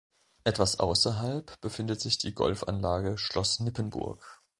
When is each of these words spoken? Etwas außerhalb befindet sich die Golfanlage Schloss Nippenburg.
Etwas 0.45 0.79
außerhalb 0.79 1.61
befindet 1.61 2.01
sich 2.01 2.17
die 2.17 2.33
Golfanlage 2.33 3.19
Schloss 3.19 3.59
Nippenburg. 3.59 4.41